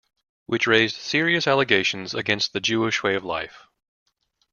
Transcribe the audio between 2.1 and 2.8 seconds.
against the